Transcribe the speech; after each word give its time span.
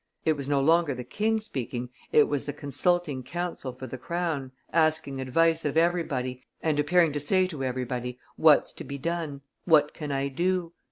It 0.25 0.33
was 0.33 0.47
no 0.49 0.59
longer 0.59 0.95
the 0.95 1.03
king 1.03 1.39
speaking, 1.39 1.89
it 2.11 2.27
was 2.27 2.47
the 2.47 2.53
consulting 2.53 3.21
counsel 3.21 3.71
for 3.71 3.85
the 3.85 3.99
crown, 3.99 4.51
asking 4.73 5.21
advice 5.21 5.63
of 5.63 5.77
everybody, 5.77 6.43
and 6.63 6.79
appearing 6.79 7.11
to 7.13 7.19
say 7.19 7.45
to 7.45 7.63
everybody: 7.63 8.17
'What's 8.35 8.73
to 8.73 8.83
be 8.83 8.97
done? 8.97 9.41
What 9.65 9.93
can 9.93 10.11
I 10.11 10.29
do? 10.29 10.73